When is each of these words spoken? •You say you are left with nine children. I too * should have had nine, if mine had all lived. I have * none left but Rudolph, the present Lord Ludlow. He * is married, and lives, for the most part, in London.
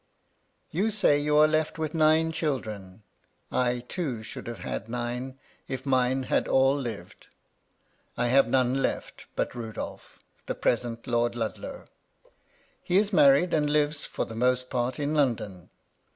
•You 0.71 0.89
say 0.89 1.19
you 1.19 1.37
are 1.37 1.47
left 1.47 1.77
with 1.77 1.93
nine 1.93 2.31
children. 2.31 3.03
I 3.51 3.85
too 3.87 4.23
* 4.23 4.23
should 4.23 4.47
have 4.47 4.57
had 4.61 4.89
nine, 4.89 5.37
if 5.67 5.85
mine 5.85 6.23
had 6.23 6.47
all 6.47 6.75
lived. 6.75 7.27
I 8.17 8.25
have 8.25 8.47
* 8.47 8.47
none 8.49 8.81
left 8.81 9.27
but 9.35 9.53
Rudolph, 9.53 10.17
the 10.47 10.55
present 10.55 11.05
Lord 11.05 11.35
Ludlow. 11.35 11.85
He 12.81 12.97
* 12.97 12.97
is 12.97 13.13
married, 13.13 13.53
and 13.53 13.69
lives, 13.69 14.07
for 14.07 14.25
the 14.25 14.33
most 14.33 14.71
part, 14.71 14.97
in 14.97 15.13
London. 15.13 15.69